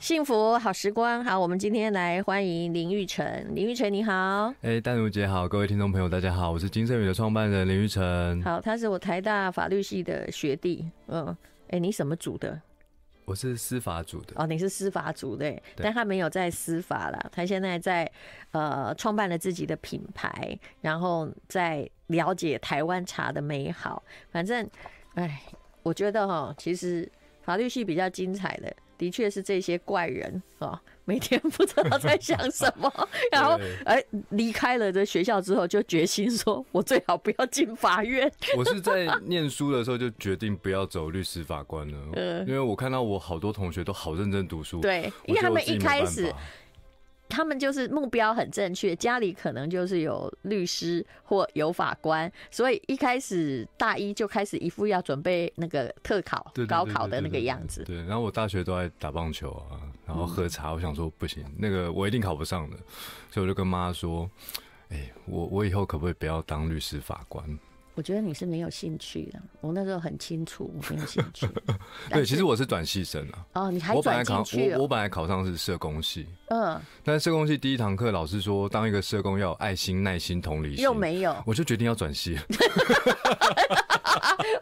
[0.00, 3.22] 幸福好时光，好，我们今天来欢迎林玉成。
[3.54, 8.42] 林玉成你好，哎、欸，淡如姐好，各位听众朋友大家好，我是金盛宇的创办人林玉成。
[8.42, 11.26] 好，他是我台大法律系的学弟，嗯，
[11.66, 12.58] 哎、欸，你什么组的？
[13.26, 14.32] 我是司法组的。
[14.36, 18.10] 哦，你是司法组的，对，但他没有在司法啦，他现在在
[18.52, 24.02] 呃创办了自己的品牌，然后在了解台湾茶的美好。
[24.30, 24.66] 反正，
[25.16, 25.42] 哎，
[25.82, 27.06] 我觉得哈，其实
[27.42, 28.74] 法律系比较精彩的。
[29.00, 32.92] 的确是这些怪人啊，每天 不知道在想什么，
[33.32, 38.30] 然后哎离开了这学校之后，就决心说，我最好不要进法院。
[38.58, 46.30] 我是在念书的时候就决定不要走律师法官了，嗯，因为我看到我好多同学都好认真读书，对，因为他们一开始。
[47.30, 57.84] 他们就是目标很正确，家里可能就是有律师或有法官，所以一开始大一就开始一副要准备那个特考、高考的那个样子。
[57.84, 60.72] 对，然后我大学都在打棒球啊，然后喝茶。
[60.72, 62.76] 我想说不行，那个我一定考不上的，
[63.30, 64.28] 所以我就跟妈说
[64.90, 67.58] ：“哎，我我以后可不可以不要当律师法官？”
[67.94, 71.46] 我觉得你是没有兴趣的，我那时候很清楚我没有兴趣。
[72.10, 73.44] 对，其实我是转系生啊。
[73.54, 74.42] 哦，你还转来考？
[74.76, 76.26] 我我本来考上是社工系。
[76.48, 76.80] 嗯。
[77.04, 80.84] 但是社工系第一堂课，老师说当一个社工要有爱心、耐心、同理心。
[80.84, 81.36] 又没有。
[81.44, 82.38] 我就决定要转系。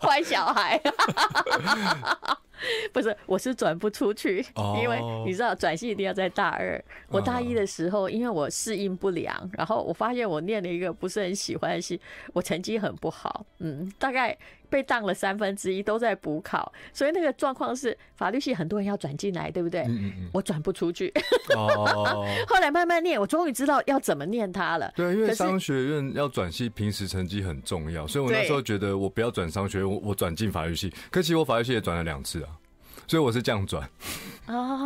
[0.01, 0.81] 坏小孩。
[2.93, 4.45] 不是，我是转不出去，
[4.83, 6.83] 因为你知道转系一定要在大二。
[7.09, 12.01] 我大一的时候，因为我适应不良，然后我发现我念了一个不是很喜欢的系，
[12.33, 14.37] 我成绩很不好，嗯，大概
[14.69, 19.83] 被当了三分之一，都在补考，所以那个状况是法律系很多人要转进来，对不对？
[19.83, 21.13] 嗯嗯，我转不出去。
[21.57, 22.27] 哦。
[22.47, 24.93] 后来慢慢念，我终于知道要怎么念它了。
[24.95, 30.93] 对，因为商学院要转系，平时成绩很重要，所以我那时候觉得我不要转商学院，我我转进法律系。
[31.11, 32.48] 可惜我法律系也转了两次啊。
[33.09, 33.89] 所以我是这样转，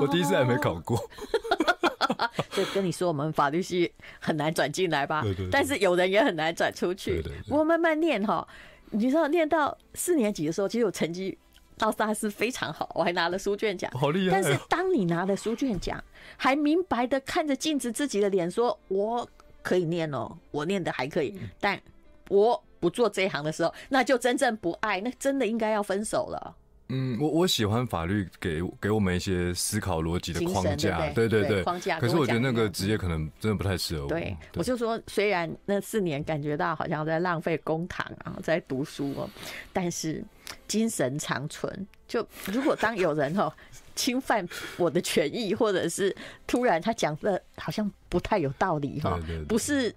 [0.01, 0.97] 我第一次还没考过，
[2.53, 5.25] 所以跟你说，我们法律系很难转进来吧？
[5.51, 7.21] 但是有人也很难转出去。
[7.49, 8.47] 不过慢慢念哈，
[8.91, 11.37] 你知道念到四年级的时候，其实我成绩
[11.77, 14.41] 到大四非常好，我还拿了书卷奖，好厉害。
[14.41, 16.03] 但是当你拿了书卷奖，
[16.37, 19.29] 还明白的看着镜子自己的脸，说我
[19.63, 21.81] 可以念哦，我念的还可以，但
[22.29, 26.57] 我不做这一行的时候，那就真正不爱，那真的应该要分手了。
[26.93, 31.99] 嗯，我我喜欢法律给给我们一些思考逻辑的框架，对对对，框架。
[31.99, 34.09] 可是我觉得那个职业可能真的不太适合我。
[34.09, 39.29] 对，我就说，虽然那四年感觉到好像在浪费公堂啊，在读书哦，
[39.73, 40.23] 但是
[40.69, 41.87] 精神长存。
[42.07, 43.51] 就如果当有人哦
[43.95, 46.15] 侵犯我的权益，或者是
[46.47, 49.95] 突然他讲的好像不太有道理哈，不是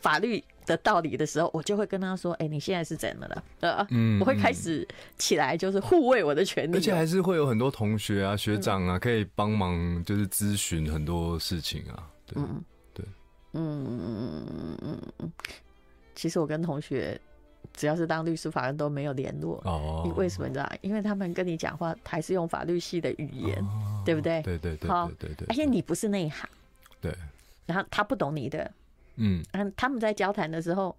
[0.00, 4.86] 法律的道理的时候，我就会跟他说：“哎、欸，你现在是怎么了？”呃，嗯，我会开始
[5.16, 12.06] 起来，就是护卫我的权利，而且还是会有很多同学啊、学长啊，可以帮忙，就是咨询很多事情啊。
[12.26, 12.62] 对，嗯，
[12.92, 13.04] 对，
[13.54, 15.32] 嗯嗯嗯嗯嗯嗯。
[16.14, 17.18] 其实我跟同学，
[17.72, 20.02] 只要是当律师、法官都没有联络哦。
[20.04, 20.70] 你为什么你知道？
[20.82, 24.42] 因为他们跟你讲话还是用法律系的语言，哦、对不对？
[24.42, 26.48] 对对对，好，对对，而且你不是内行，
[27.00, 27.14] 对，
[27.64, 28.70] 然后他不懂你的。
[29.18, 29.42] 嗯，
[29.76, 30.96] 他们在交谈的时候，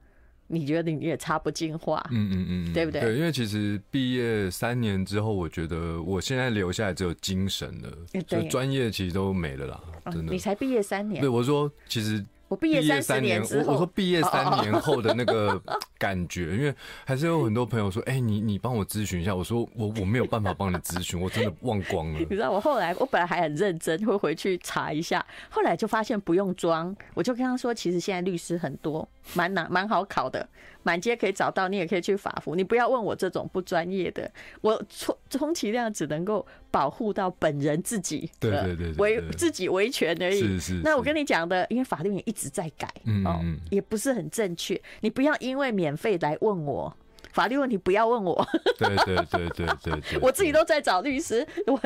[0.47, 3.01] 你觉得你也插不进话，嗯嗯嗯，对不对？
[3.01, 9.81] 对，因为其实毕业三年之后，我觉得我现在留下来只有精神了，就专业其实都没了啦，
[10.11, 10.31] 真的。
[10.31, 12.23] 你才毕业三年，对，我说其实。
[12.49, 15.61] 我毕业三年之后，我我说毕业三 年后的那个
[15.97, 19.33] 感觉，因为还是有很多朋友说，哎，你你帮我咨询一下。
[19.33, 22.19] 我说我我没有办法帮你咨询，我真的忘光了。
[22.19, 30.49] 你知道我后来，我本来还很认真，会回去查一下，后来就发现不用装，我就跟他说，其实现在律师很多，蛮难蛮好考的，
[30.81, 32.55] 满街可以找到，你也可以去法服。
[32.55, 34.31] 你不要问我这种不专业的，
[34.61, 40.39] 我充充其量只能够保护到本人自己，对对对，维自己维权而已。
[40.39, 40.81] 是是。
[40.83, 42.33] 那我跟你讲的，因为法律也一。
[42.39, 42.87] 直在改，
[43.25, 44.81] 哦，也不是很正确。
[45.01, 46.95] 你不要因为免费来问我
[47.33, 48.47] 法律问题，不要问我。
[48.77, 51.77] 对对对对对， 我自己都在找律师，我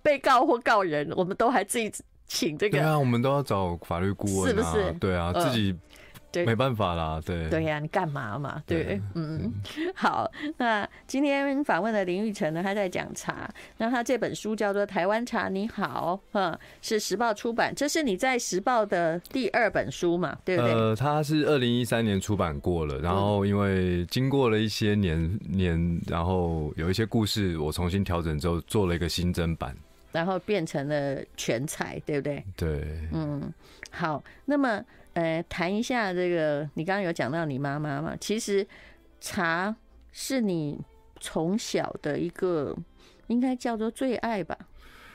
[0.00, 1.92] 被告或告人，我们都还自己
[2.28, 2.78] 请这个。
[2.78, 4.92] 对啊，我们都要找法律顾问啊，是不是？
[5.00, 5.74] 对啊，自己。
[6.44, 8.62] 没办法啦，对对呀、啊，你干嘛嘛？
[8.66, 9.52] 对，对嗯，
[9.94, 10.30] 好。
[10.58, 13.48] 那今天访问的林玉成呢，他在讲茶。
[13.78, 17.74] 那他这本书叫做《台湾茶你好》，嗯，是时报出版。
[17.74, 20.36] 这是你在时报的第二本书嘛？
[20.44, 20.72] 对不对？
[20.72, 29.74] 呃，他是二零一三年出版过了，然后因为经过了一些年年，然后有一些故事，我重新调整之后做了一个新增版，
[30.12, 32.44] 然后变成了全彩，对不对？
[32.56, 33.52] 对，嗯，
[33.90, 34.22] 好。
[34.44, 34.84] 那么。
[35.16, 38.14] 呃，谈一下这个，你刚刚有讲到你妈妈嘛？
[38.20, 38.66] 其实
[39.18, 39.74] 茶
[40.12, 40.78] 是你
[41.20, 42.76] 从小的一个，
[43.28, 44.54] 应该叫做最爱吧？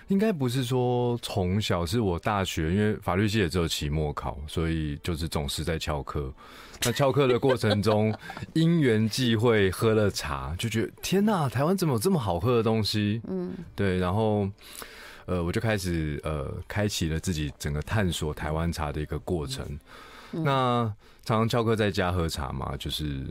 [0.07, 6.33] 应该不是说从小，是我大学，因为法律系也只有期末考，所以就是总是在翘课。
[6.83, 8.11] 那翘课的过程中，
[8.53, 13.21] 因缘际会喝了茶，就觉得天哪，台湾怎么有这么好喝的东西？
[13.27, 14.49] 嗯，对，然后
[15.25, 19.65] 呃，我就开始呃，开启了自己整个探索台湾茶的一个过程。
[20.33, 20.93] 嗯、那
[21.25, 23.25] 常常翘课在家喝茶嘛，就是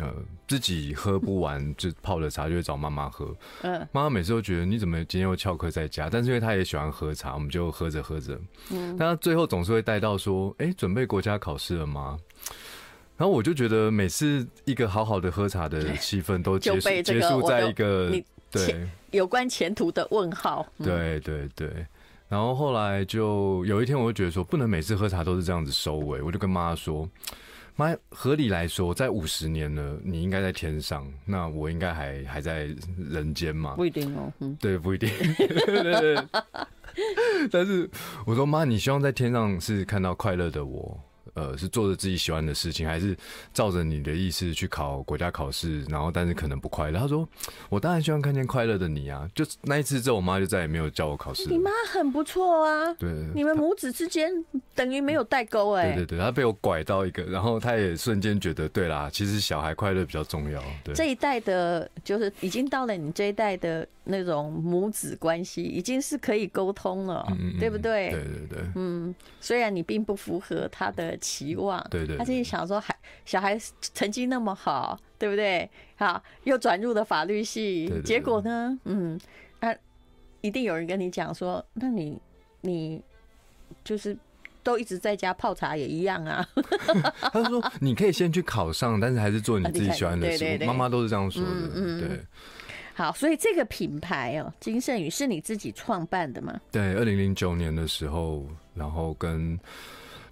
[0.00, 0.12] 呃
[0.46, 3.34] 自己喝不完就泡的茶就会找妈妈喝。
[3.62, 6.10] 嗯，妈妈每次都觉得你怎么今天又翘课在家？
[6.10, 8.38] 但是因为她也喜欢喝茶，我们就喝着喝着。
[8.70, 12.18] 嗯，但她最后总是会带到说：“哎、欸，准备国家考试了吗？”
[13.16, 18.10] 然后我就觉得每次一个好好的喝茶的气氛都结束结束在一个
[18.52, 20.66] 对有关前途的问号。
[20.78, 21.86] 对对对。
[22.28, 26.22] 然后后来就有一天，我就觉得说，不能每次喝茶都是这样子收尾。
[26.22, 27.06] 我就跟妈说
[27.76, 33.74] ：“妈，合理来说，在五十年了，你应该在天上，那我应该还还在人间嘛？
[33.74, 35.10] 不一定哦，嗯、对，不一定。
[35.36, 35.46] 对
[35.82, 36.26] 对对
[37.50, 37.90] 但是
[38.24, 40.98] 我说，妈，你希望在天上是看到快乐的我。”
[41.34, 43.16] 呃，是做着自己喜欢的事情，还是
[43.54, 45.82] 照着你的意思去考国家考试？
[45.84, 47.00] 然后，但是可能不快乐。
[47.00, 47.26] 他说
[47.70, 51.48] ：“我当然希望看见快乐的你啊！”就那一次之后，我妈就再也没有叫我考试。
[51.48, 54.30] 你妈很不错啊，对，你们母子之间
[54.74, 55.92] 等于没有代沟哎。
[55.94, 60.62] 对对对，她被我拐到一个，然后她也瞬间觉得，对啦，其实小孩快乐比较重要。
[60.84, 68.10] 对，这一代的，就是已经到了你这一代的那种母子关系，已经是可以沟通了，嗯嗯对不对？
[68.10, 71.18] 对对对，嗯，虽然你并不符合他的。
[71.22, 73.58] 期望，对对，对，他自己想说，孩小孩
[73.94, 75.70] 成绩那么好，对不对？
[75.96, 78.78] 好，又转入了法律系，结果呢？
[78.84, 79.18] 嗯，
[79.60, 79.72] 啊，
[80.40, 82.20] 一定有人跟你讲说，那你
[82.60, 83.00] 你
[83.84, 84.14] 就是
[84.64, 86.46] 都一直在家泡茶也一样啊。
[87.32, 90.58] 他说，你可以先去考上，但是还是做你自己喜欢的事。
[90.66, 91.48] 妈妈都是这样说的。
[91.48, 92.20] 嗯嗯对。
[92.94, 96.60] 好，所以这个品牌哦，金盛宇是你自己创办的吗？
[96.70, 99.58] 对，二零零九年的时候，然后跟。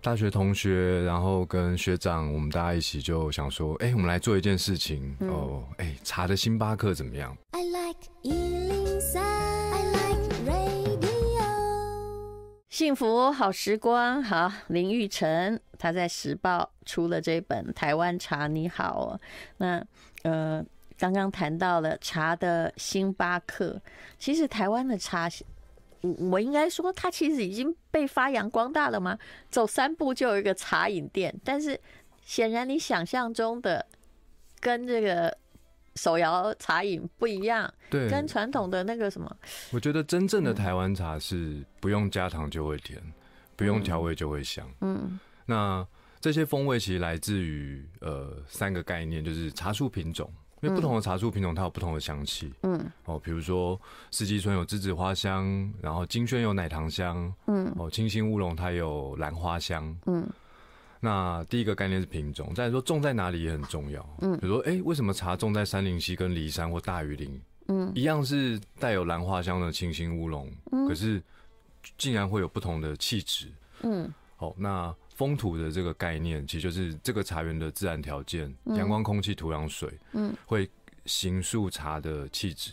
[0.02, 11.44] 大学同学，然后跟学长，我们大家一起就想说，哎、欸，我们来做一件事情、嗯、哦，哎、欸，茶的星巴克怎么样？I like 103, I like radio.
[12.70, 19.20] 幸福好时光，好，林玉成他在时报出了这本《台湾茶你好》哦，
[19.58, 19.85] 那
[20.23, 20.64] 呃，
[20.97, 23.79] 刚刚谈到了茶的星巴克，
[24.19, 25.29] 其实台湾的茶。
[26.02, 29.19] 我我应该说，它其实已经被发扬光大了吗？
[29.50, 31.79] 走三步就有一个茶饮店，但是
[32.23, 33.85] 显然你想象中的
[34.61, 35.37] 跟这个
[35.97, 39.37] 手摇茶饮不一样，对，跟传统的那个什么，
[39.73, 43.12] 我觉得真正的台湾茶是不用加糖就会甜，嗯、
[43.56, 44.67] 不用调味就会香。
[44.81, 45.87] 嗯，那
[46.20, 50.32] 这些风味其实来自于呃三个概念，就是茶树品种。
[50.60, 52.52] 因为不同的茶树品种，它有不同的香气。
[52.62, 53.80] 嗯，哦，比如说
[54.10, 57.32] 四季春有栀子花香，然后金萱有奶糖香。
[57.46, 59.96] 嗯，哦，清新乌龙它有兰花香。
[60.06, 60.28] 嗯，
[61.00, 64.06] 那第一个概念是品种，再来说种在哪里也很重要。
[64.20, 67.40] 嗯，比如说，哎、欸，为什么茶种在山林溪跟梨山或大禹岭？
[67.68, 70.50] 嗯，一样是带有兰花香的清新乌龙，
[70.86, 71.22] 可是
[71.96, 73.46] 竟然会有不同的气质。
[73.82, 74.94] 嗯，好，那。
[75.20, 80.67] 风土的这个概念，其实就是这个茶园的自然条件，阳光、空气、土壤、水，嗯，会
[81.05, 82.70] 形塑茶的气质。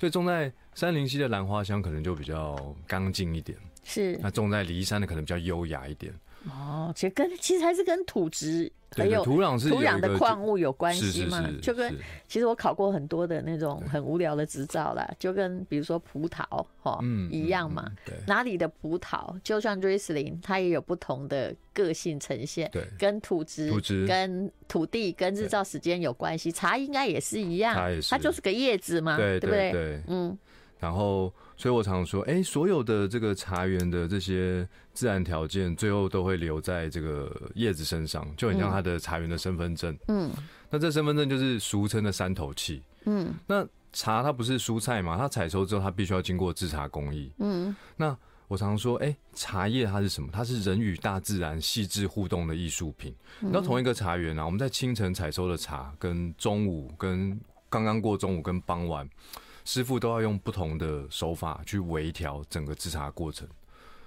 [0.00, 4.18] 所以种在山林溪的兰花香可能就比较刚劲一点，是。
[4.20, 6.12] 那种在离山的可能比较优雅一点。
[6.48, 8.70] 哦，其实跟其实还是跟土质。
[8.96, 11.46] 还有土壤是土壤的矿物有关系吗？
[11.60, 11.94] 就跟
[12.26, 16.42] 其实我考过很多的那种很无聊的执照啦，就跟比如说葡萄
[16.82, 16.98] 哈
[17.30, 17.86] 一样嘛。
[18.02, 22.70] 对，哪里的葡萄，就像瑞斯林，它也有不同的个性呈现。
[22.72, 26.50] 对，跟土质、土质、跟土地、跟日照时间有关系。
[26.50, 29.70] 茶应该也是一样，它它就是个叶子嘛，对不对？
[29.70, 30.36] 对，嗯。
[30.80, 39.96] 然后，所以我常常说，哎，所有的这个茶园的这些自然条件，最后都会留在这个叶子身上，就很像它的茶园的身份证。
[40.06, 40.30] 嗯，
[40.70, 42.82] 那这身份证就是俗称的三头器。
[43.06, 45.18] 嗯，那茶它不是蔬菜嘛？
[45.18, 47.32] 它采收之后，它必须要经过制茶工艺。
[47.38, 48.16] 嗯，那
[48.46, 50.28] 我常常说，哎，茶叶它是什么？
[50.32, 53.12] 它是人与大自然细致互动的艺术品。
[53.40, 59.08] 那同一个茶园啊，我们在清晨采收的茶，跟中午，跟刚刚过中午，跟傍晚。
[59.68, 63.46] 师傅都要用不同的手法去微调整个制茶过程，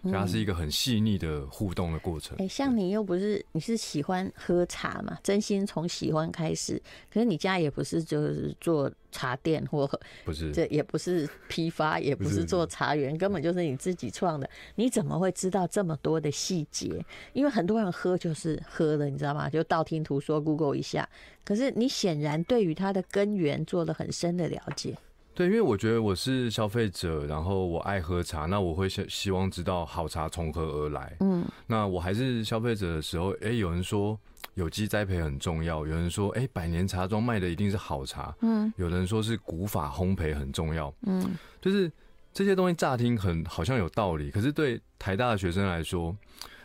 [0.02, 2.36] 所以它是一个很细腻的互动的过程。
[2.38, 5.16] 哎、嗯欸，像你又不是你是喜欢喝茶嘛？
[5.22, 6.82] 真心从喜欢开始，
[7.14, 9.88] 可是你家也不是就是做茶店或
[10.26, 14.50] 不是，这也不是批发，也不是做茶园，根本就是你自己创的。
[14.74, 17.06] 你怎么会知道这么多的细节？
[17.34, 19.48] 因为很多人喝就是喝的，你知道吗？
[19.48, 21.08] 就道听途说，Google 一下。
[21.46, 24.98] 可是你显然对于它的根源做了很深的了解。
[25.42, 31.18] 对，因为我觉得我是消费者，然后我爱喝茶，那我会希希望知道好茶从何而来。
[31.20, 34.16] 嗯，那我还是消费者的时候，哎，有人说
[34.54, 38.36] 有机栽培很重要，有人说，哎，百年茶庄卖的一定是好茶。
[38.42, 40.94] 嗯，有人说是古法烘焙很重要。
[41.08, 41.92] 嗯，就是
[42.32, 46.16] 这些东西乍听很好像有道理，可是对台大的学生来说，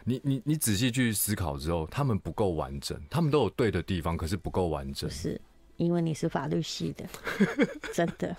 [0.04, 5.08] 你你你仔细去思考之后，他们不够完整，他们都有对的地方，可是不够完整。
[5.08, 5.40] 是。
[5.76, 7.04] 因为你是法律系的，
[7.92, 8.34] 真的，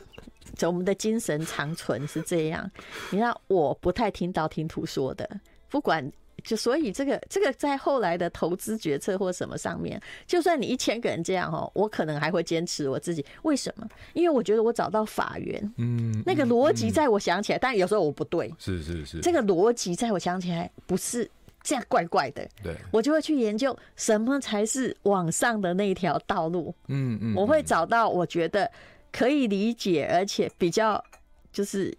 [0.55, 2.69] 就我们的精神长存是这样。
[3.11, 5.29] 你看，我不太听道听途说的，
[5.69, 6.11] 不管
[6.43, 13.25] 就所以这个这个在后来的投资决策或什么上面，就算你一千个人这样哦，我可能还会坚持我自己。
[13.43, 13.87] 为什么？
[14.13, 21.29] 因为我觉得我找到法源，嗯，那个逻辑在我想起来，但有时候我不对，是是是，这个逻辑在我想起来不是。
[21.67, 26.73] 这样怪怪的，对，我就会去研究什么才是往上的那条道路。
[26.87, 28.71] 嗯嗯，我会找到我觉得
[29.11, 31.03] 可以理解，而且比较
[31.51, 31.93] 就是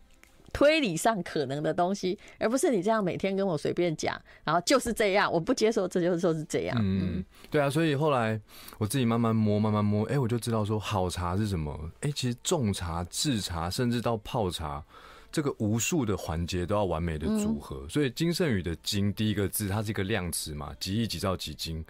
[0.54, 6.74] 推理上可能的东西，而不是你这样每天跟我随便讲，然后就是这样，我不接受，这就是说是这样。
[6.80, 8.40] 嗯，对啊，所以后来
[8.78, 11.78] 我自己慢慢摸，慢慢摸，哎，我就知道说好茶是什么。
[12.00, 14.82] 哎，其实种茶、制茶，甚至到泡茶。
[15.38, 21.84] 这个无数的环节都要完美的组合，嗯、所以金圣宇的“金”第一个字，它是一个量词嘛，几亿几兆几斤，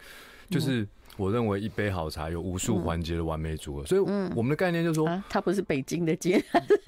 [0.51, 0.87] 就是
[1.17, 3.87] 我认为一杯好茶有无数环节的完美组合。
[3.87, 4.01] 所以
[4.37, 6.39] 我们的概念就是说，它不是北京的“京”，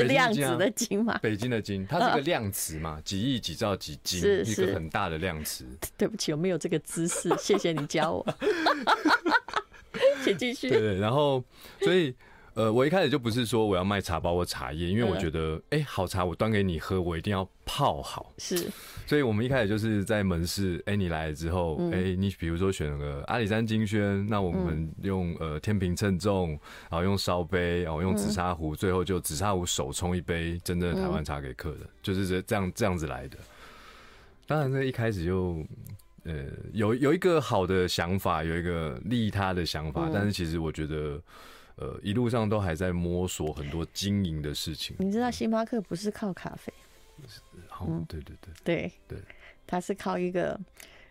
[0.07, 1.17] 量子的“京”嘛？
[1.23, 5.65] 北京的“京”，它是一个量词嘛，几亿几兆几斤，是一个很大的量词。
[5.97, 8.35] 对不起，我没有这个知识，谢谢你教我。
[10.23, 10.69] 请继续。
[10.69, 11.43] 对对，然后
[11.81, 12.15] 所以。
[12.55, 18.33] 呃，我一开始就不是说我要卖茶包或茶叶，因为我觉得，哎、欸，好茶我端给你喝，我一定要泡好。
[18.39, 18.69] 是，
[19.07, 26.51] 所以我们一开始就是在门市，哎、欸，你来了之后，哎、欸，你比如说选了个阿里山金萱，那我们用呃天平称重，
[26.91, 33.39] 然后用烧杯，然后用紫砂壶，最后就紫砂壶手冲一杯真正的台湾茶给客人，就是这这样这样子来的。
[34.49, 35.65] 当然，这一开始就
[36.25, 41.23] 呃有有一个好的想法，有一个利他的想法，但是其实我觉得。
[41.77, 44.97] 呃，一路上都还在摸索很多经营的事情。
[44.99, 46.73] 你知道星巴克不是靠咖啡，
[47.81, 48.53] 嗯，对对对。
[48.63, 48.93] 对。
[49.09, 49.19] 对，
[49.67, 50.59] 它是靠一个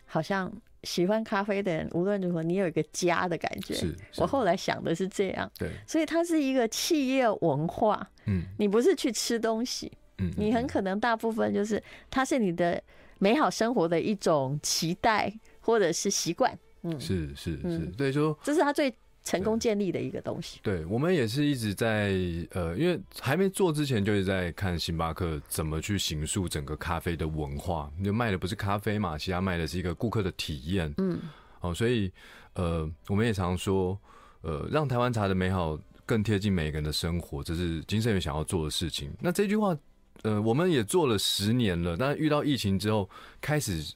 [0.05, 0.51] 好像
[0.83, 3.73] 喜欢咖啡的人，无论如何你有一个家的感觉。
[3.73, 8.07] 是，我后来想的是这样，对，所以它是一个企业文化。
[8.25, 12.81] 嗯，你不是去吃东西，嗯，你很可能大部分就是它是你的
[13.17, 16.57] 美好生活的一种期待或者是习惯。
[16.83, 18.93] 嗯，是是是，所以，说这是他最。
[19.29, 20.59] 成功建立的一个东西。
[20.63, 22.15] 对，我们也是一直在
[22.49, 27.91] 呃，因为还没做之前，就是在看星巴克怎么去形塑整个咖啡的文化。
[28.03, 30.91] 就卖的不是咖啡嘛，其他卖的是一个顾客的体验。
[30.97, 31.19] 嗯，
[31.61, 32.11] 哦，所以
[32.53, 33.95] 呃，我们也常说，
[34.41, 39.11] 呃，让台湾茶的美好更贴近每个人的生活，这是金盛源想要做的事情。
[39.21, 39.77] 那这句话，
[40.23, 43.07] 呃，我们也做了十年了，但是遇到疫情之后，
[43.39, 43.93] 开始。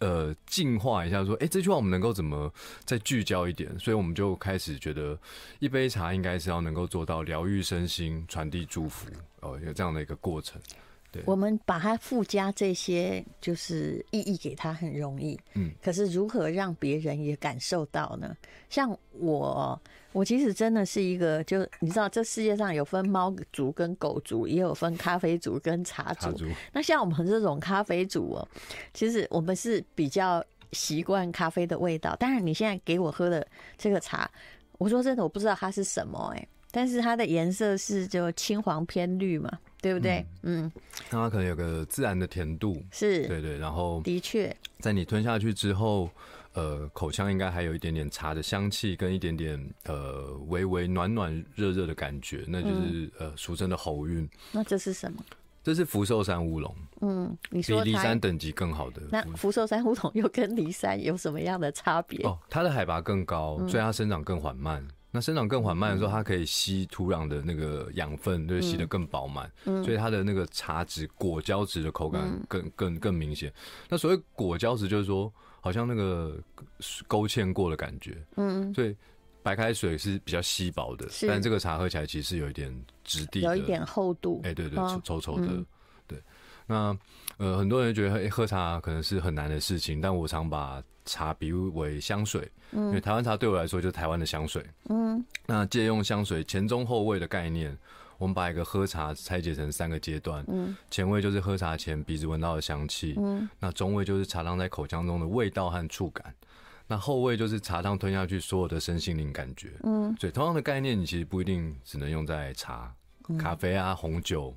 [0.00, 2.52] 呃，净化一下，说，哎、这句话我们能够怎么
[2.84, 3.78] 再聚焦一点？
[3.78, 5.18] 所以我们就开始觉得，
[5.58, 9.08] 一杯茶应该是要能够做到疗愈身心、传递祝福，
[9.40, 10.60] 哦，有这样的一个过程。
[11.10, 18.36] 对，我们把它附加这些就是意义给他很容易，嗯，可是如何让别人也感受到呢？
[18.68, 19.80] 像我，
[20.12, 26.26] 我其实真的是一个，就你知道，这世界上有分猫族跟狗族，也有分咖啡族跟茶族。
[26.26, 26.44] 茶族。
[26.72, 28.48] 那像我们这种咖啡族哦，
[28.92, 32.14] 其实我们是比较习惯咖啡的味道。
[32.16, 33.46] 当然，你现在给我喝的
[33.78, 34.30] 这个茶，
[34.76, 39.50] 我说真的，我不知道它是什么哎，但是它的颜色是就青黄偏绿嘛。
[39.80, 40.26] 对不对？
[40.42, 40.70] 嗯，
[41.10, 46.10] 那它可能有个自然的甜度，是对对，然后的确，在你吞下去之后，
[46.54, 54.28] 呃，口腔应该还有一点点茶的香气，跟一点点呃微微暖暖热热的感觉，那就是、嗯、呃俗称的喉韵。
[54.52, 55.24] 那这是什么？
[55.62, 56.74] 这是福寿山乌龙。
[57.02, 59.02] 嗯，你说比骊山等级更好的。
[59.10, 62.26] 那福寿山乌龙又跟骊山有什么样的差别？
[62.26, 64.86] 哦，它的海拔更高，所以它生长更缓慢。
[65.18, 73.52] 嗯那生长更缓慢的时候，它可以吸土壤的那个养分，就吸得更饱满，所以它的那个茶质果胶质的口感更更更明显。
[73.88, 76.38] 那所谓果胶质，就是说好像那个
[77.08, 78.16] 勾芡过的感觉。
[78.36, 78.96] 嗯，所以
[79.42, 82.72] 白开水是比较稀薄的，但这个茶喝起来其实是有一点
[83.02, 84.40] 质地，有一点厚度。
[84.44, 85.64] 哎，对对，稠稠的。
[86.06, 86.22] 对，
[86.66, 86.96] 那
[87.38, 92.48] 呃，很多人觉得喝茶可能是很难的事情，但我常把茶比喻为香水。
[92.70, 94.62] 因为台湾茶对我来说就是台湾的香水。
[94.90, 97.74] 嗯，那借用香水前中后味的概念，
[98.18, 100.44] 我们把一个喝茶拆解成三个阶段。
[100.48, 103.14] 嗯，前味就是喝茶前鼻子闻到的香气。
[103.16, 106.34] 嗯，那中味就是茶汤在口腔中的味道和触感。
[106.86, 109.72] 那后味就是茶汤吞下去所有的身心灵感觉。
[109.84, 112.94] 嗯，所以同样的概念，你其实不一定只能用在茶
[113.38, 114.54] 咖啡啊、红酒。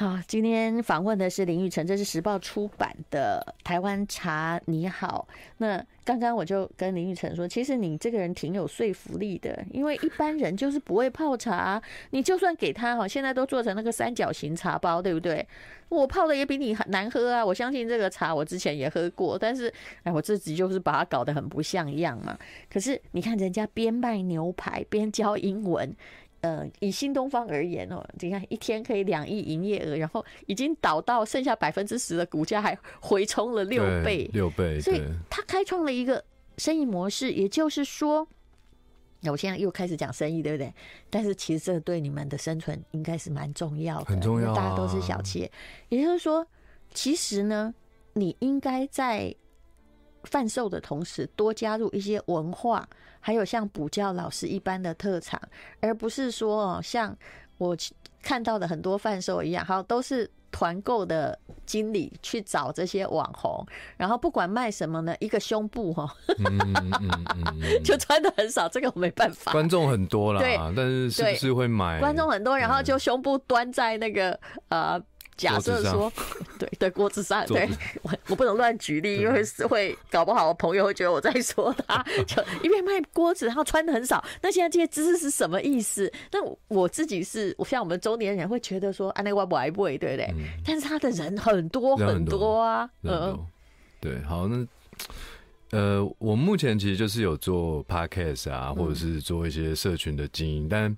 [0.00, 5.28] 好，今天访问的是林育成，这是时报出版的《台湾茶你好》。
[5.58, 11.78] 那刚刚我就跟林育成说，其实你这个人挺有说服力的，因为一般人就是不会泡茶，
[12.12, 15.46] 你就算给他哈，现在都做成那个三角形茶包，对不对？
[15.90, 17.44] 我泡的也比你难喝啊！
[17.44, 19.70] 我相信这个茶我之前也喝过，但是
[20.04, 22.38] 哎，我自己就是把它搞得很不像样嘛。
[22.72, 25.94] 可是你看人家边卖牛排边教英文。
[26.42, 36.24] 呃，以新东方而言哦，你看一天可以两亿营业额，然后已经倒到剩下百分之十的股价，还回冲了六倍，六倍，所以他开创了一个
[36.56, 37.32] 生意模式。
[37.32, 38.26] 也就是说，
[39.20, 40.72] 那我现在又开始讲生意，对不对？
[41.10, 45.52] 但是其实这对你们的生存应该是蛮重要的，很重要啊，大家都是小企业。
[45.90, 46.46] 也就是说，
[46.94, 47.74] 其实呢，
[48.14, 49.34] 你应该在
[50.24, 52.88] 贩售的同时，多加入一些文化。
[53.22, 55.38] 还有像补教老师一般的特长，
[55.80, 57.14] 而不是说哦，像
[57.58, 57.76] 我
[58.22, 63.62] 看到的很多贩售一样，好，都是团购的经理去找这些网红，
[63.98, 66.10] 然后不管卖什么呢，一个胸部哈，
[67.84, 69.52] 就穿的很少，这个我没办法。
[69.52, 72.00] 观众很多啦，对，但是是不是会买？
[72.00, 74.98] 观众很多，然后就胸部端在那个呃。
[75.40, 76.12] 假设说，
[76.58, 77.66] 对对，锅子上， 对
[78.02, 84.22] 我我不能乱举例，因为是会搞不好我朋友会觉得我在说他，就因为卖锅子，然后穿的很少。
[84.42, 86.12] 那现在这些姿势是什么意思？
[86.30, 90.34] 那我自己是，像我们中年人会觉得说，啊，那外不爱不对不对？
[90.62, 93.38] 但是他的人很多很多啊，嗯，
[93.98, 94.66] 对，好，那
[95.70, 100.94] 呃，我目前其实就是有做 podcast 啊，或者是做一些社群的经营，但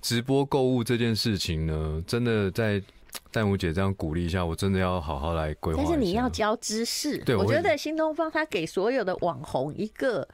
[0.00, 2.82] 直播购物这件事情呢，真的在。
[3.32, 5.82] 淡如姐这样鼓励一下，我真的要好好来规划。
[5.82, 10.26] 但是你要教知识，对，我觉得新东方他给所有的网红一个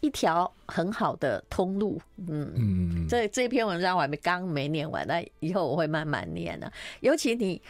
[0.00, 2.00] 一条很好的通路。
[2.26, 6.70] 嗯嗯，这这篇文章我还没刚没念完，那以后我会慢慢念呢。
[7.00, 7.60] 尤其你，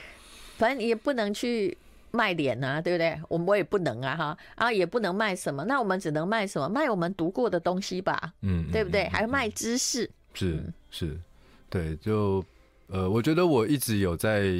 [0.56, 1.76] 反正你也不能去
[2.10, 3.20] 卖脸啊，对不对？
[3.28, 6.68] 我们我也不能啊，哈啊也不能卖什么，那我们只能卖什么？
[6.68, 9.08] 卖我们读过的东西吧，嗯，对不对？
[9.08, 11.18] 还卖知识，是是，
[11.68, 12.44] 对就。
[12.88, 14.52] 呃，我觉得我一直有在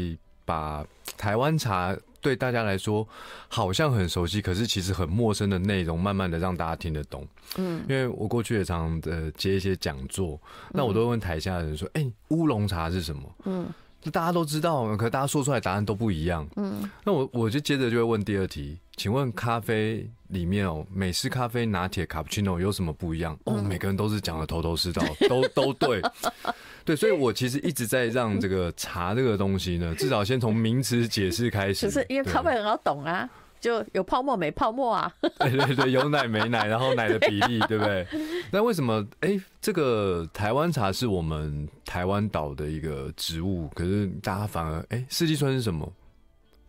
[0.45, 0.87] 把
[1.17, 3.07] 台湾茶对大家来说
[3.49, 7.27] 好像很熟悉，可是其实很陌生的内容，慢慢的让大家听得懂。
[7.57, 10.41] 嗯，因为我过去也常的接一些讲座，
[10.73, 13.69] 那我都会问台下的人说：“哎、欸，乌龙茶是什么？”嗯，
[14.01, 16.47] 就大家都知道，可是大家说出来答案都不一样。
[16.57, 23.39] 嗯，那我我就接着就会问第二题，请问咖啡里面哦，美式咖啡、拿铁、卡布奇诺有什么不一样？
[23.45, 26.03] 哦，每个人都是讲的头头是道，都都对。
[26.85, 31.87] 对，所以我其实一直在让这个茶这个东西呢，至少先从名词解释开始。
[31.87, 33.29] 可是因为咖啡很好懂啊，
[33.61, 35.13] 就有泡沫没泡沫啊。
[35.39, 38.05] 对对对，有奶没奶，然后奶的比例， 对不对？
[38.51, 45.93] 那为什么哎，这个台湾茶是我们台湾岛的一个植物，可是大家反而哎，四季春是什么？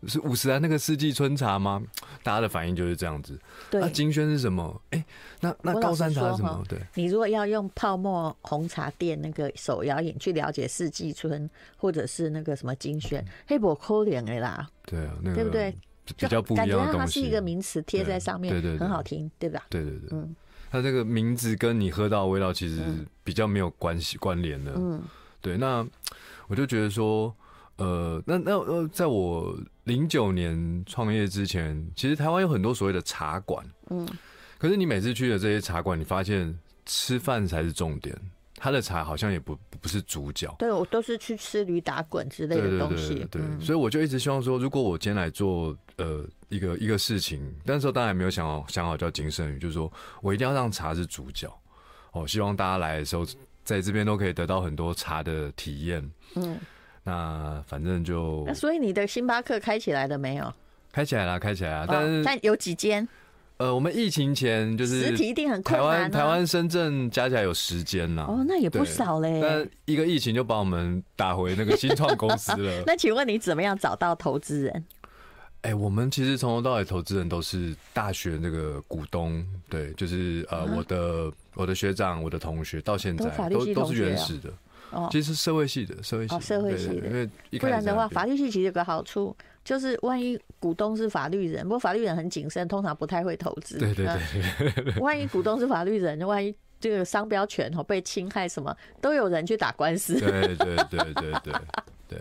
[0.07, 1.81] 是五十啊那个四季春茶吗？
[2.23, 3.37] 大家的反应就是这样子。
[3.69, 4.81] 对，那金萱是什么？
[4.91, 5.05] 哎、欸，
[5.41, 6.63] 那那高山茶是什么？
[6.69, 14.69] 对，你如果要用泡沫红茶店那个手摇饮去了解四季春，或者是那个什么金萱，黑不可能的啦。
[14.85, 15.75] 对啊，那个、对不对？
[16.17, 16.85] 比较不一样的东西。
[16.85, 19.65] 感觉它是一个名词贴在上面，对对，很好听，对吧？
[19.69, 20.35] 对对对，嗯，
[20.71, 22.81] 它这个名字跟你喝到的味道其实
[23.23, 24.71] 比较没有关系关联的。
[24.75, 25.03] 嗯，
[25.41, 25.85] 对，那
[26.47, 27.35] 我就觉得说。
[27.77, 29.57] 呃，那那呃，在我
[29.89, 34.07] 零九年创业之前，其实台湾有很多所谓的茶馆，嗯，
[34.59, 38.15] 可是你每次去的这些茶馆，你发现吃饭才是重点，
[38.55, 40.55] 他的茶好像也不不是主角。
[40.59, 43.25] 对，我都是去吃驴打滚之类的东西。
[43.31, 51.51] 对，所以我就一直希望说，如果我今天来做呃一个一个事情，但是当然没有想好想好叫京盛宇，就是说我一定要让茶是主角。
[52.11, 53.25] 哦，希望大家来的时候，
[53.63, 56.07] 在这边都可以得到很多茶的体验。
[56.35, 56.55] 嗯。
[57.09, 60.53] 那反正就，那所以你的星巴克开起来了没有？
[60.91, 63.07] 开起来了，开起来了，但是、哦、但有几间？
[63.57, 65.91] 呃，我们疫情前就是实体一定很困难、啊。
[65.91, 68.25] 台湾、台湾、深圳加起来有十间呐。
[68.29, 69.41] 哦，那也不少嘞。
[69.41, 72.83] 但一个疫情就把我们打回那个新创公司了。
[72.87, 74.85] 那请问你怎么样找到投资人？
[75.61, 84.49] 哎、欸，我们其实从头到尾投资人都是大学那个股东，对，就是呃，我的我的学长、我的同学，到现在都都是原始的。
[84.91, 93.77] 哦，其实是社会系的，社会系，社会系的，因为不然的话，法律系其实有个好处，就是万一股东是法律人，不过法律人很谨慎，通常不太会投资。
[93.77, 100.19] 对对对，万一股东是法律人，万一这个商标权哦被侵害，什么都有人去打官司。
[100.19, 101.53] 对对对对对
[102.07, 102.19] 对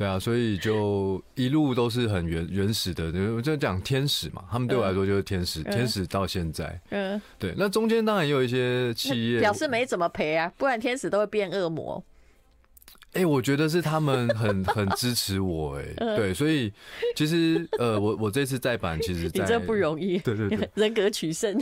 [0.00, 9.40] 对，啊，所以就一路都是很原原始的，就就讲天使嘛，他们对我来说就是天使，嗯、天使到现在，嗯，对，那中间当然也有一些企业。
[9.40, 12.02] 表示没怎么赔啊，不然天使都会变恶魔。
[13.12, 16.72] 哎、欸，我觉得是他们很 很支持我、欸，哎，对，所以
[17.14, 21.54] 其实呃，我我这次再版，其实在 你这不容易，对对对，人格取胜，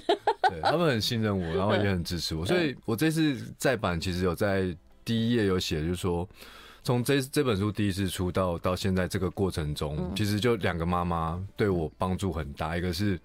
[0.49, 4.73] 对，他们很信任我， 然后也很支持我，所以我这次再版其实有在
[5.05, 6.29] 第一页有写，就是说
[6.83, 13.19] 从这这本书第一次出到到现在这个过程中，其实就两个妈妈对我帮助很大，一个是。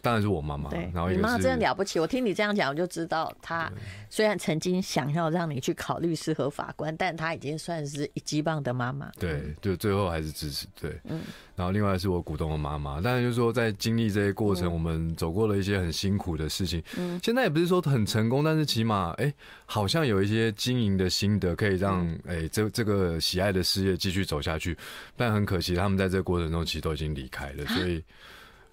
[0.00, 1.98] 当然是我妈妈，然后你妈妈真的了不起。
[1.98, 3.70] 我听你这样讲，我就知道她
[4.08, 9.10] 虽然曾经想要让你去考律师和法官，但她已经算是一级棒的妈妈。
[9.18, 10.66] 对，就最后还是支持。
[10.80, 11.22] 对，嗯。
[11.56, 16.80] 然后另外是我股东的妈妈，当然就是说在经历这些过程，我们走过了一些很辛苦的事情。
[16.96, 17.18] 嗯。
[17.20, 19.34] 现在也不是说很成功，但是起码哎，
[19.66, 24.78] 好像有一些经营的心得，可以让哎这这个喜爱的事业继续走下去。
[25.16, 28.00] 但很可惜，他们在这个过程中其实都已经离开了，所以。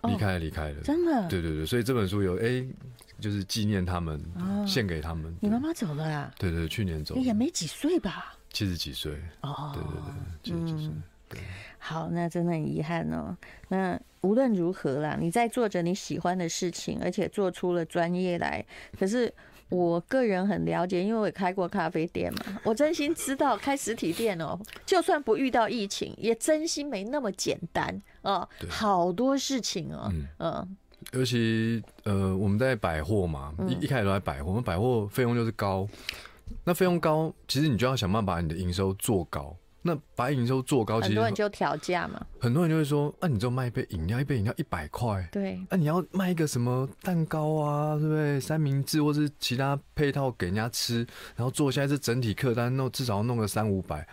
[0.07, 1.27] 离开了，离开了，真的。
[1.27, 2.65] 对对对，所以这本书有哎，
[3.19, 4.19] 就是纪念他们，
[4.67, 5.35] 献给他们。
[5.41, 6.31] 你妈妈走了啊？
[6.37, 8.35] 对对，去年走了，也没几岁吧？
[8.51, 9.13] 七十几岁。
[9.41, 10.13] 哦，对对对，
[10.43, 10.93] 七十几岁。
[10.93, 11.03] 嗯。
[11.77, 13.35] 好，那真的很遗憾哦。
[13.69, 18.65] 那无论如何啦，你在做着你喜欢的事情，而且做出了专业来，
[18.97, 19.33] 可是。
[19.69, 22.59] 我个人很了解，因为我也开过咖啡店嘛。
[22.63, 28.47] 我真心知道开实体店哦， 就算不遇到疫情，也真心没那么简单哦。
[28.69, 30.77] 好多事情哦，嗯，
[31.13, 35.87] 尤其呃，我们在百货嘛，一一开始都在百货，我们百货费用就是高，
[36.63, 39.55] 那费用高，其实你就要想办法把你的营收做高。
[39.87, 42.19] 那把营收做高，很多人就调价嘛。
[42.39, 45.59] 很多人就会说：“啊，你就卖一杯饮料，一杯饮料一百块。”对。
[45.69, 48.39] 啊，你要卖一个什么蛋糕啊，对不对？
[48.39, 54.07] 三明治或是其他配套给人家吃，然后做下来是整体客单，弄至少要弄个三五百。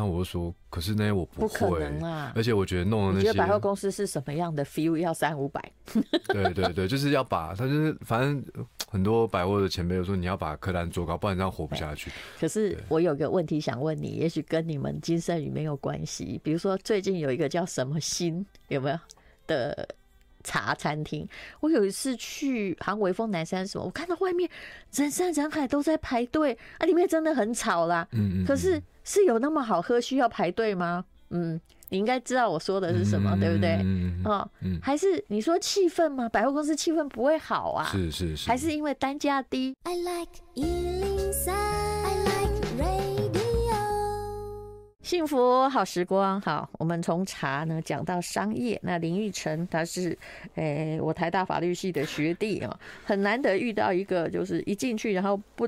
[0.00, 2.32] 那我就说，可是那我不会，不可能啊！
[2.36, 4.96] 而且我觉得弄的那些，百货公司是什么样的 feel？
[4.96, 5.60] 要三五百？
[6.32, 8.40] 对对对，就是要把他就是反正
[8.88, 12.12] 很多百货的前辈说，你要把客单做高，不然这样活不下去。
[12.38, 16.40] 可是我有个问题想问你，也许跟你们金盛宇没有关系。
[16.44, 18.98] 比如说最近有一个叫什么新有没有
[19.48, 19.88] 的
[20.44, 21.28] 茶餐厅？
[21.58, 24.48] 我有一次去好像微风南山什么，我看到外面
[24.92, 28.06] 人山人海都在排队啊，里面真的很吵啦。
[28.12, 28.46] 嗯嗯。
[28.46, 28.80] 可是。
[29.08, 31.02] 是有那么好喝需要排队吗？
[31.30, 33.78] 嗯，你应该知道我说的是什么，嗯、对不对？
[34.30, 36.28] 哦，嗯、还是你说气氛吗？
[36.28, 37.88] 百货公司气氛不会好啊？
[37.90, 43.78] 是是是，还是因为单价低？I like 103, I like radio
[45.02, 48.78] 幸福好时光，好，我们从茶呢讲到商业。
[48.82, 50.10] 那林玉成他是，
[50.56, 55.66] 诶、欸，我台大法律系的学弟啊，很难得遇到一个就是一进去然后不，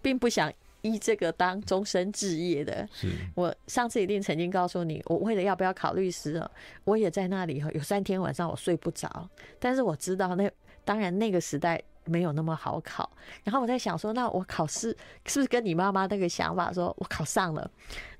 [0.00, 0.52] 并不想。
[0.82, 3.08] 依这个当终身置业的，是。
[3.34, 6.50] 我上次一定曾经告诉你，我为了要不要考律师啊，
[6.84, 10.50] 我也在那里有三天晚上我睡不着，但是我知道那
[10.84, 11.82] 当然那个时代。
[12.04, 13.08] 没有那么好考，
[13.44, 14.88] 然后我在想说，那我考试
[15.24, 17.70] 是不是跟你妈妈那个想法，说我考上了，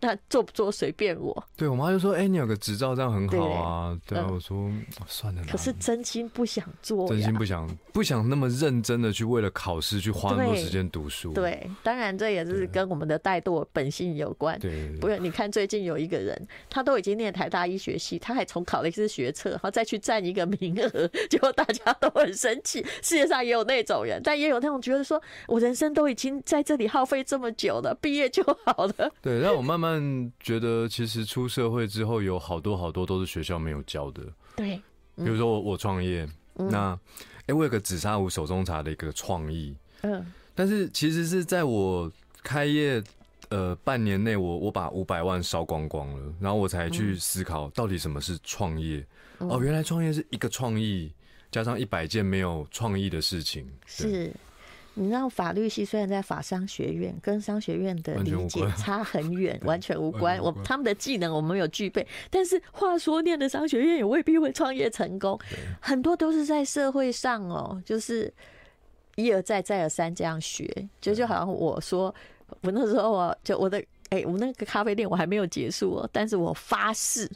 [0.02, 1.44] 那做不做随便我。
[1.56, 3.98] 对，我妈就说，哎、欸，你有个执照这样很好啊。
[4.06, 4.70] 对，对啊，我说
[5.08, 5.42] 算了。
[5.50, 11.32] 可是真心不想做，真心不想，不想那么认真的去为了考试去花那么多时间读书。
[11.32, 11.42] 对。
[11.42, 14.56] 对，当然这也是跟我们的怠惰本性有关。
[14.60, 22.80] 对，不是，你看最近有一个人，他都已经念台大医学系，他还重考了一次学测，然后再去占一个名额， 结果大家都很生气。
[23.02, 23.72] 世界上也有那。
[23.72, 29.10] 那种人，但也有那种觉得说，我人生都已经在这里耗费这么久了，毕业就好了。
[29.22, 29.91] 对，让我慢慢
[30.40, 34.22] 觉得，其实出社会之后，有好多好多都是学校没有教的。
[34.57, 34.76] 对，
[35.16, 36.92] 比如说我我创业，嗯、那
[37.40, 40.24] 哎、欸，我有个紫砂壶手中茶的一个创意，嗯，
[40.55, 42.11] 但是其实是在我
[42.42, 43.02] 开业
[43.48, 49.05] 呃半年内，我我把五百万烧光光了，然后我才去思考到底什么是创业。
[49.38, 51.12] 嗯、哦，原来创业是一个创意。
[51.50, 54.33] 加上一百件没有创意的事情，是，
[54.94, 60.38] 你知道法律系虽然在法商学院，跟商学院的理解差很远， 完全无关。
[60.38, 65.38] 我他们的技能我们有具备，但是话说念的商学院也未必会创业成功，
[65.81, 68.33] 很多都是在社会上哦，就是
[69.16, 72.14] 一而再再而三这样学，就就好像我说，
[72.61, 77.26] 我那时候啊，就我的哎，我那个咖啡店我还没有结束哦，但是我发誓。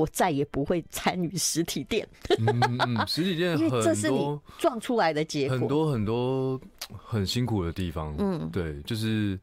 [0.00, 2.08] 我再也不会参与实体店。
[2.38, 5.58] 嗯嗯，实体店很多，这是你撞出来的结果。
[5.58, 6.60] 很多很多
[6.96, 8.14] 很辛苦的地方。
[8.18, 9.38] 嗯，对，就是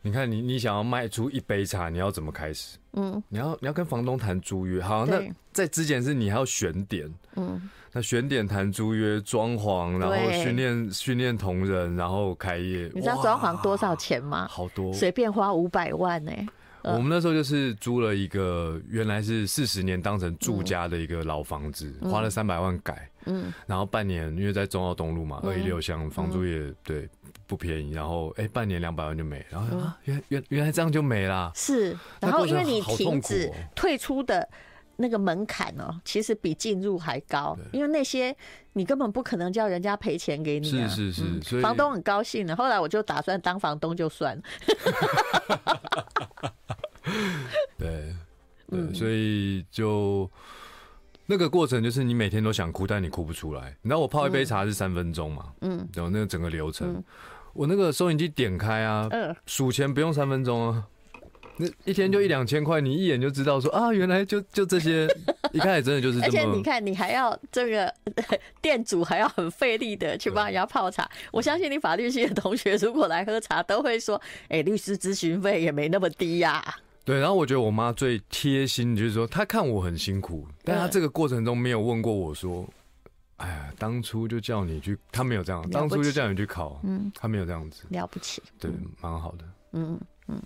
[0.00, 2.78] 你看你，你你想要卖出一杯茶，你要怎么开始？
[2.94, 4.82] 嗯，你要你要跟房东谈租约。
[4.82, 7.12] 好，那在之前是你还要选点。
[7.36, 12.90] 嗯，那选点谈租约、装潢，然后训练训练同仁，然后开业。
[12.94, 14.48] 你知道装潢多少钱吗？
[14.48, 16.48] 好多，随便花五百万呢、欸。
[16.82, 23.08] 我们那时候就是租了一个原来是四十年当成住家的一个老房子，花了三百万改。
[23.26, 27.08] 嗯，然后半年因为在中澳东路嘛，二一六巷房租也对
[27.46, 31.52] 不便宜，然后哎半年两百万就没，然后啊原原原来这样就没啦。
[31.54, 34.48] 是，然后因为你停止退出的
[34.96, 38.36] 那个门槛哦，其实比进入还高，因为那些
[38.72, 40.68] 你根本不可能叫人家赔钱给你。
[40.68, 42.56] 是是是，所以房东很高兴的。
[42.56, 44.42] 后来我就打算当房东就算了。
[47.78, 48.14] 对
[48.68, 50.30] 对，所以就。
[51.24, 53.74] 那个过程就是你每天都想哭，但你哭不出来。
[53.80, 55.52] 你知道我泡一杯茶是三分钟嘛？
[55.60, 56.94] 嗯，然后那个整个流程。
[56.94, 57.04] 嗯、
[57.54, 59.08] 我那个收银机点开啊，
[59.46, 60.84] 数钱不用三分钟啊，
[61.56, 65.08] 那一天就一两千块，你一眼就知道说啊，原来就就这些。
[65.52, 66.26] 一开始真的就是这么。
[66.26, 67.94] 而且你看，你还要这个
[68.60, 71.08] 店主还要很费力的去帮人家泡茶。
[71.30, 76.62] 我相信你法律系的同学如果来喝茶，都会说，哎，律师咨询费也没那么低呀。
[77.04, 82.68] 对，然后我觉得我妈最贴心，就是说她看我很辛苦，但她这个过程中没有问过我说
[83.38, 90.40] ：“哎呀，当初就叫你去，她没有这样，当初就叫你去考，嗯，她没有这样子，了不起，对，蛮好的，嗯。”嗯，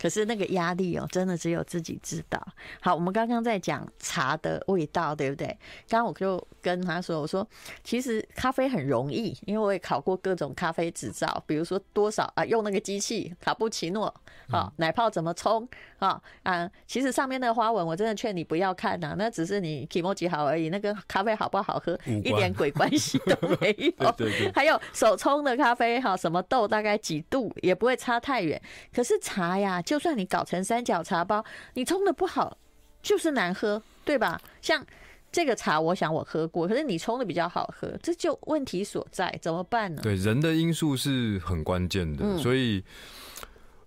[0.00, 2.40] 可是那个压力哦，真的只有自己知道。
[2.80, 5.46] 好，我们刚刚在讲茶的味道，对不对？
[5.88, 7.46] 刚刚我就跟他说，我说
[7.84, 14.12] 其实咖啡很容易，因为我也考过各种咖啡执照，比如说多少啊，用那个机器卡布奇诺，
[14.48, 24.10] 好，奶泡怎么冲，啊啊，其实上面那个花纹，我真的劝你不要看呐，那只是你気持ち好而已，那跟咖啡好不好喝一点鬼关系都没有。
[24.16, 24.50] 对对。
[24.52, 28.60] 还有手冲的咖啡，哈，什么豆大概几度也不会差太远，
[28.94, 29.09] 可是。
[29.10, 31.44] 是茶呀，就算你搞成三角茶包，
[31.74, 32.56] 你冲的不好，
[33.02, 34.40] 就是难喝，对吧？
[34.62, 34.86] 像
[35.32, 40.00] 这个茶，我想我喝过，可是你冲的比较好喝，这就问题所在，怎么办呢？
[40.02, 42.82] 对，人的因素是很关键的，所以，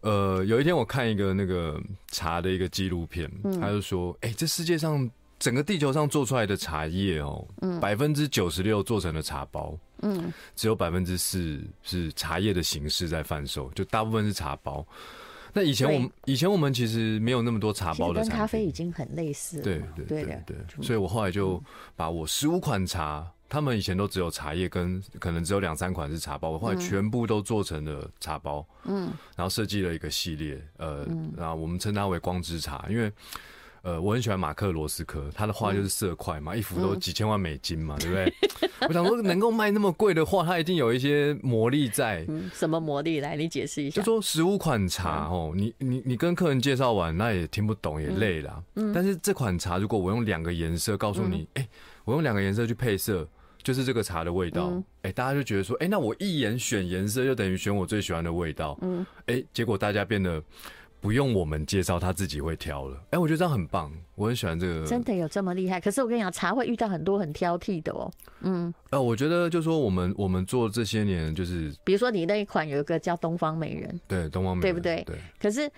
[0.01, 3.31] 呃，有一天我看一个那个茶的一个纪录片，
[3.61, 5.09] 他就说，哎，这世界上
[5.39, 7.47] 整个地球上做出来的茶叶哦，
[7.81, 9.77] 百分之九十六做成了茶包。
[10.03, 14.85] 嗯，只有百分之四是茶叶的形式在贩售，就大部分是茶包。
[15.53, 19.63] 那以前我们以前我们其实没有那么多茶包的产品，跟咖啡已经很类似了。
[19.63, 21.63] 对对对所以我后来就
[21.95, 28.65] 把我十五款茶，他们以前都只有茶叶跟可能只有两三款是茶包，我后来全部都做成了茶包。
[28.83, 33.11] 嗯，然后设计了一个系列，呃，然后我们称它为光之茶，因为。
[33.83, 38.33] 呃，我很喜欢马克罗斯科，他的画就是色块嘛，一幅都几千万美金嘛，对不对？
[38.87, 42.23] 我想说，能够卖那么贵的画，它一定有一些魔力在。
[42.29, 43.19] 嗯，什么魔力？
[43.19, 44.01] 来，你解释一下。
[44.01, 48.63] 就说十五款茶哦，你你你跟客人介绍完，那也听不懂，也累了。
[48.75, 48.93] 嗯。
[48.93, 51.67] 但是这款茶，如果我用两个颜色告诉你，哎，
[52.05, 53.27] 我用两个颜色去配色，
[53.61, 54.81] 就是这个茶的味道。
[55.01, 58.79] 哎，大家就觉得说，哎，那我一眼选颜色，就等于选我最喜欢的味道。
[58.81, 59.05] 嗯。
[59.25, 60.41] 哎，结果大家变得。
[61.03, 62.97] 不用我们介绍，他自己会挑了。
[63.09, 64.85] 哎，我觉得这样很棒，我很喜欢这个。
[64.85, 65.77] 真的有这么厉害？
[65.77, 68.09] 可是我跟你讲，茶会遇到很多很挑剔的哦。
[68.39, 75.03] 嗯，呃，我觉得就是说我们我们做这些年，就是比如说你那一款有一个叫东方美人，对，东方美人，对不对？
[75.05, 75.17] 对。
[75.41, 75.69] 可是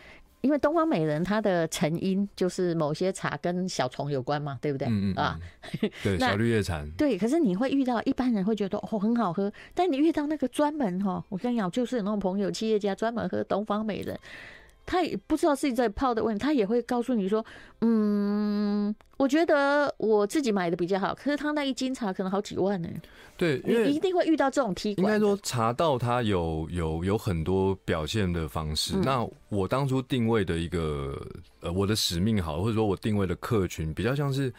[0.42, 4.88] 因为东方美人它的成因就是某些茶跟小虫有关嘛，对不对？
[4.88, 5.40] 嗯嗯啊，
[6.04, 6.88] 对， 小绿叶蝉。
[6.92, 14.16] 对，可是你会遇到一般人会觉得哦很好喝，但你遇到那个专门哈，我跟你讲，就是有那种朋友企业家专门喝东方美人。
[14.86, 17.44] 他也不知道自己在泡的问题，他也会告诉你说
[17.82, 22.90] ：“嗯，我觉得我自己买的比较好，可是他那一斤茶可能好几万呢。”
[23.38, 25.06] 对，因为你一定会遇到这种踢馆。
[25.06, 28.96] 应该说，茶道它有有有很多表现的方式。
[28.96, 31.22] 嗯、那我当初定位的一个
[31.60, 34.54] 呃，我的使命好，或者说我定位的客群比较像是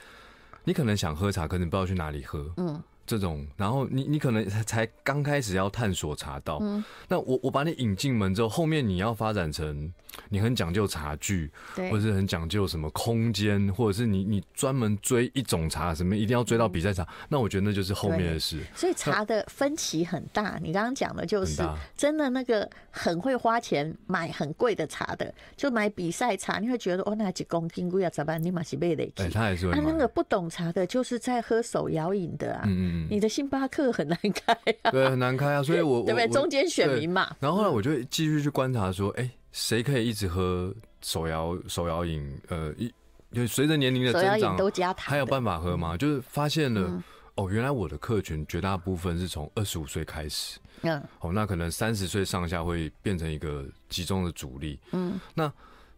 [0.64, 2.44] 你可能想喝茶，可是你不知道去哪里喝。
[2.56, 2.82] 嗯。
[3.08, 9.92] 这种，然后你你可能才刚开始要探索茶道，嗯，那我我把你引进门之后，后面你要发展成
[10.28, 18.60] 你很讲究茶具，对，或者是很讲究什么空间，或者是你你专门追一种茶，什么一定要追到比赛茶，那我觉得那就是后面的事。
[18.74, 21.62] 所以茶的分歧很大，你刚刚讲的就是
[21.96, 28.42] 真的那个很会花钱买很贵的茶的，就买比赛茶，你会觉得哦，那几公斤贵啊，怎么办？
[28.42, 33.08] 你马是贝雷，哎，他也是会那个不懂茶的，就是在喝手摇饮的啊，嗯嗯。
[33.10, 36.28] 你的星巴克很难开啊，对，很难开啊，所以我 对不对？
[36.28, 37.34] 中间选民嘛。
[37.40, 42.38] 然后后来我就继续去观察，说，哎，谁可以一直喝手摇手摇饮？
[42.48, 42.92] 呃，一
[43.32, 45.96] 就随着年龄的增长，都加糖，还有办法喝吗？
[45.96, 47.02] 就是发现了，
[47.36, 55.50] 哦，原来我的客群绝大部分是从二十五岁开始，嗯，哦，那可能三十岁上下会变成一个集中的主力，嗯，那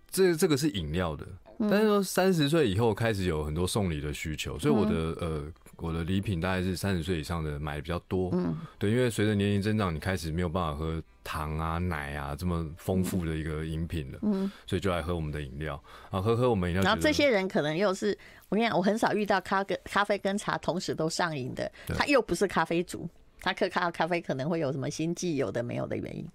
[0.09, 1.27] 这这个是饮料的，
[1.59, 5.53] 但是说三十岁以后开始有很多送礼的需求，所以我的呃。
[5.79, 8.31] 我的礼品大概是三十岁以上的买的比较多。
[8.33, 14.19] 嗯，对，因为随着年龄增长，你开始没有办法喝糖啊、奶啊这么丰富的一个饮品了。
[14.23, 16.83] 嗯，所以就来喝我们的饮料啊，喝喝我们饮料。
[16.83, 18.17] 然后这些人可能又是
[18.49, 21.71] 我跟你讲，我很少遇到咖跟咖啡跟茶同时都上瘾的。
[21.89, 23.09] 他又不是咖啡族，
[23.41, 26.27] 他喝咖咖啡可能会有什么心悸，有的没有的原因。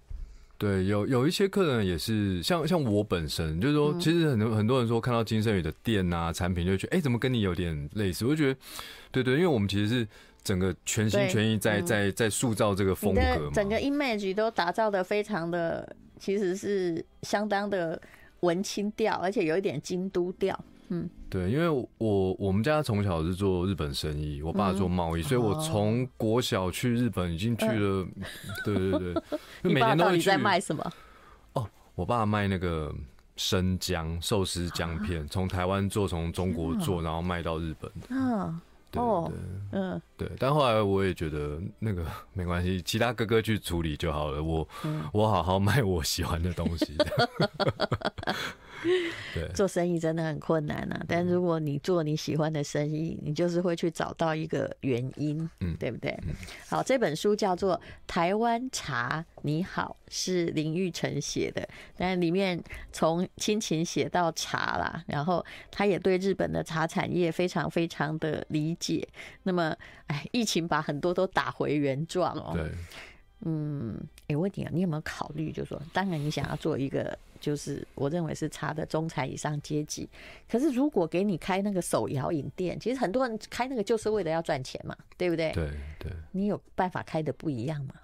[0.56, 8.24] 对，有有一些客人也是像像我本身，就是说，其实很多很多人说看到金圣宇的店啊产品，就觉得哎，怎么跟你有点类似？
[8.24, 8.60] 我就觉得，
[9.10, 10.08] 对对，因为我们其实是
[10.42, 18.00] 整个全心全意在在在塑造这个风格嘛，整个 image 都打造的非常的，其实是相当的
[18.40, 20.58] 文青调，而且有一点京都调。
[20.94, 28.22] 嗯，对，因为我我们家从小是做日本生意，我爸做贸易，嗯、所以我从国小去日本已经去了，嗯、
[28.64, 29.22] 对 对对，
[29.74, 30.10] 每年都会去。
[30.10, 30.92] 你爸到底在卖什么？
[31.54, 32.94] 哦，我爸卖那个
[33.36, 37.90] 生姜寿司姜片，从、啊、台湾做，从中国做，然后卖到日本。
[38.10, 38.60] 嗯，
[38.92, 39.32] 对对，
[39.72, 40.30] 嗯，对。
[40.38, 46.96] 但后来我也觉得那个没关系，其他哥哥去处理就好了，我、嗯、我好好卖我喜欢的东西。
[49.34, 51.04] 对， 做生意真的很困难啊！
[51.08, 56.16] 但如果你做你喜欢的生意，你就是会去找到一个原因，嗯，对不对？
[56.68, 61.66] 好，这本书叫做《台湾茶你好》，是林玉成写的，
[61.96, 69.06] 但里面从亲情写到茶啦，然后他也对日本的茶产业非常非常的理解。
[69.44, 72.52] 那么，哎，疫情把很多都打回原状哦。
[72.54, 72.70] 对，
[73.46, 74.70] 嗯，有问题啊？
[74.72, 77.18] 你有没有考虑，就是说，当然你想要做一个。
[77.44, 80.08] 就是我认为是差的中产以上阶级，
[80.50, 85.52] 可是如果给你开那个手摇饮店，其实很多人开那个就是为了要赚钱嘛，对不对？
[85.52, 86.10] 对对。
[86.32, 87.94] 你有办法开的不一样吗？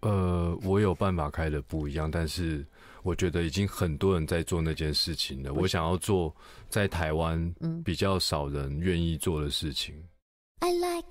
[0.00, 2.64] 呃，我有办法开的不一样，但是
[3.02, 5.52] 我觉得已经很多人在做那件事情了。
[5.52, 6.34] 我想要做
[6.70, 9.94] 在台湾比较少人愿意做的事情。
[10.60, 11.08] I like